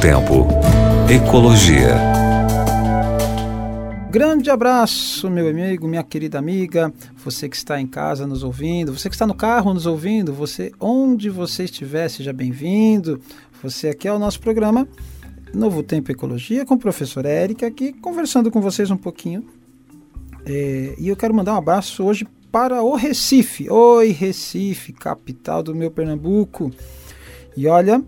[0.00, 0.46] Tempo.
[1.10, 1.94] Ecologia.
[4.10, 6.90] Grande abraço, meu amigo, minha querida amiga,
[7.22, 10.72] você que está em casa nos ouvindo, você que está no carro nos ouvindo, você
[10.80, 13.20] onde você estiver, seja bem-vindo.
[13.62, 14.88] Você aqui é o nosso programa
[15.52, 19.44] Novo Tempo Ecologia com o professor Érica aqui conversando com vocês um pouquinho.
[20.46, 23.68] É, e eu quero mandar um abraço hoje para o Recife.
[23.68, 26.70] Oi, Recife, capital do meu Pernambuco.
[27.54, 28.02] E olha,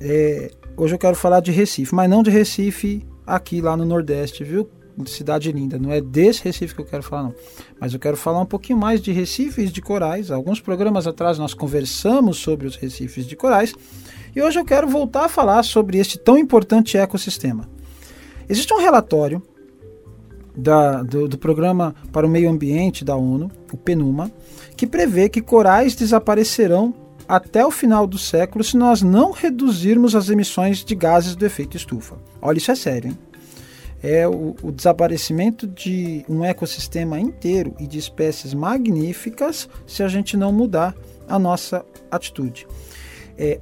[0.00, 0.50] é,
[0.82, 4.68] hoje eu quero falar de Recife, mas não de Recife aqui lá no Nordeste, viu?
[5.06, 7.34] Cidade linda, não é desse Recife que eu quero falar, não.
[7.78, 10.30] Mas eu quero falar um pouquinho mais de recifes de corais.
[10.30, 13.74] Alguns programas atrás nós conversamos sobre os recifes de corais
[14.34, 17.68] e hoje eu quero voltar a falar sobre este tão importante ecossistema.
[18.48, 19.42] Existe um relatório
[20.54, 24.30] da, do, do, Programa para o Meio Ambiente da ONU, o PNUMA,
[24.76, 26.94] que prevê que corais desaparecerão
[27.30, 31.76] até o final do século se nós não reduzirmos as emissões de gases do efeito
[31.76, 32.16] estufa.
[32.42, 33.18] Olha, isso é sério, hein?
[34.02, 40.36] É o, o desaparecimento de um ecossistema inteiro e de espécies magníficas se a gente
[40.36, 40.92] não mudar
[41.28, 42.66] a nossa atitude.
[43.42, 43.58] É,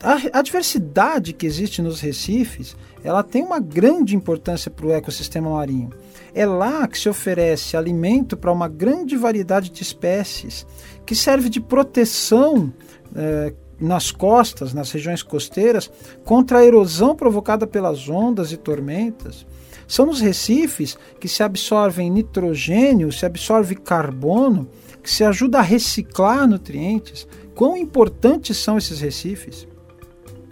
[0.00, 5.50] a, a, diversidade que existe nos recifes, ela tem uma grande importância para o ecossistema
[5.50, 5.90] marinho.
[6.32, 10.64] É lá que se oferece alimento para uma grande variedade de espécies,
[11.04, 12.72] que serve de proteção
[13.16, 15.90] eh, nas costas, nas regiões costeiras,
[16.24, 19.44] contra a erosão provocada pelas ondas e tormentas.
[19.88, 24.68] São nos recifes que se absorvem nitrogênio, se absorve carbono,
[25.06, 27.28] que se ajuda a reciclar nutrientes.
[27.54, 29.68] Quão importantes são esses recifes?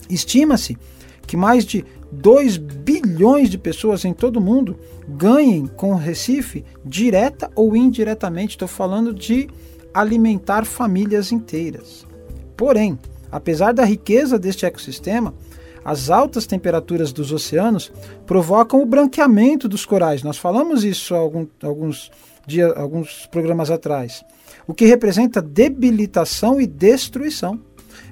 [0.08, 0.78] Estima-se
[1.26, 6.64] que mais de 2 bilhões de pessoas em todo o mundo ganhem com o Recife,
[6.84, 8.50] direta ou indiretamente.
[8.50, 9.48] Estou falando de
[9.92, 12.06] alimentar famílias inteiras.
[12.56, 12.96] Porém,
[13.32, 15.34] apesar da riqueza deste ecossistema,
[15.84, 17.92] as altas temperaturas dos oceanos
[18.24, 20.22] provocam o branqueamento dos corais.
[20.22, 22.12] Nós falamos isso algum, alguns,
[22.46, 24.24] dias, alguns programas atrás,
[24.66, 27.60] o que representa debilitação e destruição.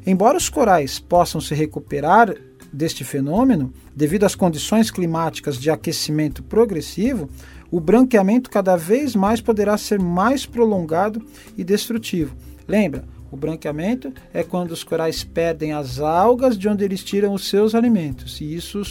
[0.06, 2.34] Embora os corais possam se recuperar
[2.72, 7.28] deste fenômeno, devido às condições climáticas de aquecimento progressivo,
[7.70, 11.24] o branqueamento cada vez mais poderá ser mais prolongado
[11.56, 12.34] e destrutivo.
[12.66, 17.48] Lembra, o branqueamento é quando os corais perdem as algas de onde eles tiram os
[17.48, 18.82] seus alimentos e isso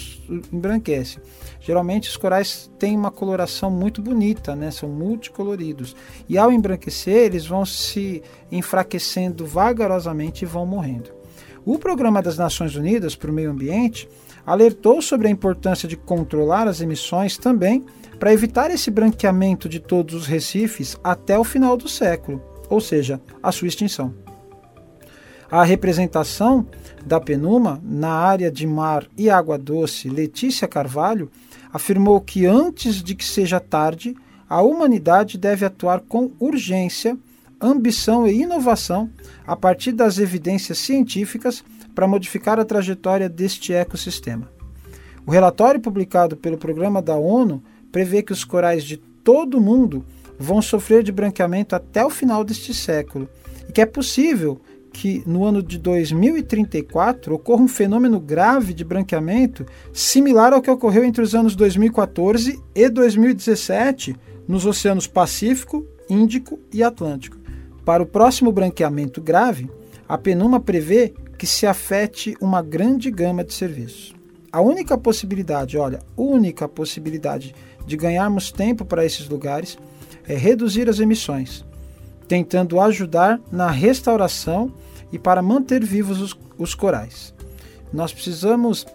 [0.51, 1.19] embranquece.
[1.59, 4.71] Geralmente os corais têm uma coloração muito bonita, né?
[4.71, 5.95] são multicoloridos.
[6.27, 11.11] E ao embranquecer, eles vão se enfraquecendo vagarosamente e vão morrendo.
[11.63, 14.09] O Programa das Nações Unidas para o Meio Ambiente
[14.43, 17.85] alertou sobre a importância de controlar as emissões também
[18.17, 23.21] para evitar esse branqueamento de todos os recifes até o final do século, ou seja,
[23.43, 24.30] a sua extinção.
[25.51, 26.65] A representação
[27.05, 31.29] da Penuma na área de mar e água doce, Letícia Carvalho,
[31.73, 34.15] afirmou que antes de que seja tarde,
[34.47, 37.17] a humanidade deve atuar com urgência
[37.59, 39.09] ambição e inovação
[39.45, 41.61] a partir das evidências científicas
[41.93, 44.49] para modificar a trajetória deste ecossistema.
[45.25, 50.05] O relatório publicado pelo Programa da ONU prevê que os corais de todo o mundo
[50.39, 53.27] vão sofrer de branqueamento até o final deste século
[53.67, 59.65] e que é possível que no ano de 2034 ocorra um fenômeno grave de branqueamento
[59.93, 64.15] similar ao que ocorreu entre os anos 2014 e 2017
[64.47, 67.37] nos oceanos Pacífico, Índico e Atlântico.
[67.85, 69.69] Para o próximo branqueamento grave,
[70.07, 74.13] a Penuma prevê que se afete uma grande gama de serviços.
[74.51, 79.77] A única possibilidade, olha, única possibilidade de ganharmos tempo para esses lugares
[80.27, 81.65] é reduzir as emissões,
[82.31, 84.71] tentando ajudar na restauração
[85.11, 87.33] e para manter vivos os, os corais.
[87.91, 88.85] Nós precisamos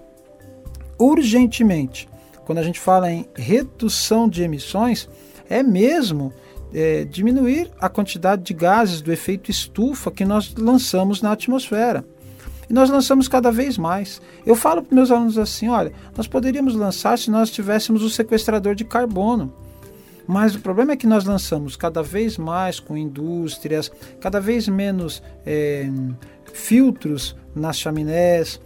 [0.98, 2.08] urgentemente,
[2.46, 5.06] quando a gente fala em redução de emissões,
[5.50, 6.32] é mesmo
[6.72, 12.06] é, diminuir a quantidade de gases do efeito estufa que nós lançamos na atmosfera.
[12.70, 14.18] E nós lançamos cada vez mais.
[14.46, 18.74] Eu falo para meus alunos assim: olha, nós poderíamos lançar se nós tivéssemos o sequestrador
[18.74, 19.52] de carbono.
[20.26, 23.90] Mas o problema é que nós lançamos cada vez mais com indústrias,
[24.20, 25.88] cada vez menos é,
[26.52, 28.60] filtros nas chaminés,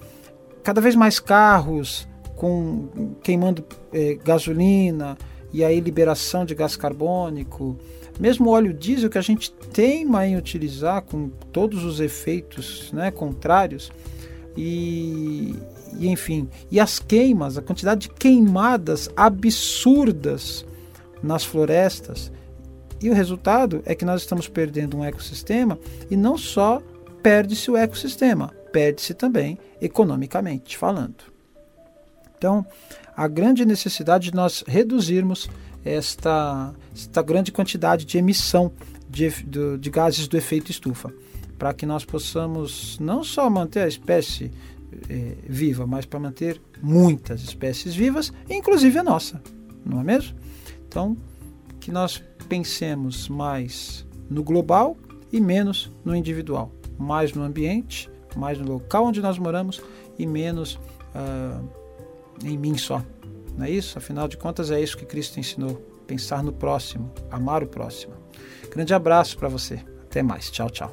[0.63, 3.63] cada vez mais carros com queimando
[3.93, 5.19] é, gasolina,
[5.53, 7.77] e aí liberação de gás carbônico,
[8.19, 13.93] mesmo óleo diesel que a gente teima em utilizar com todos os efeitos né, contrários,
[14.57, 15.55] e,
[15.99, 20.65] e enfim, e as queimas, a quantidade de queimadas absurdas
[21.23, 22.33] nas florestas.
[23.01, 25.79] E o resultado é que nós estamos perdendo um ecossistema
[26.11, 26.83] e não só
[27.23, 31.25] perde-se o ecossistema, perde-se também economicamente falando.
[32.37, 32.65] Então,
[33.17, 35.49] a grande necessidade de nós reduzirmos
[35.85, 38.73] esta, esta grande quantidade de emissão
[39.09, 41.13] de, de, de gases do efeito estufa,
[41.59, 44.51] para que nós possamos não só manter a espécie
[45.09, 49.43] é, viva, mas para manter muitas espécies vivas, inclusive a nossa,
[49.85, 50.37] não é mesmo?
[50.91, 51.17] Então,
[51.79, 54.97] que nós pensemos mais no global
[55.33, 59.81] e menos no individual, mais no ambiente, mais no local onde nós moramos
[60.19, 60.81] e menos
[61.15, 61.65] uh,
[62.45, 63.01] em mim só.
[63.57, 63.97] Não é isso?
[63.97, 65.77] Afinal de contas, é isso que Cristo ensinou:
[66.09, 68.15] pensar no próximo, amar o próximo.
[68.69, 69.81] Grande abraço para você.
[70.03, 70.51] Até mais.
[70.51, 70.93] Tchau, tchau.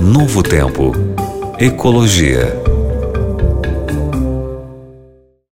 [0.00, 0.92] Novo Tempo.
[1.58, 2.71] Ecologia.